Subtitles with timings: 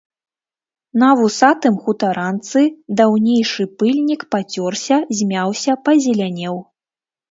[1.01, 2.65] На вусатым хутаранцы
[3.03, 6.55] даўнейшы пыльнік пацёрся, змяўся, пазелянеў.